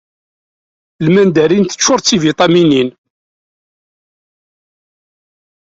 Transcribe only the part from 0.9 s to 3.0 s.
Lmandarin teččuṛ d tibiṭaminin.